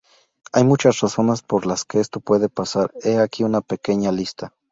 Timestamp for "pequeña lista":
3.61-4.51